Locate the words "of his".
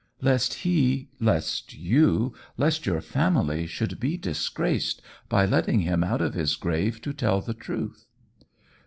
6.23-6.55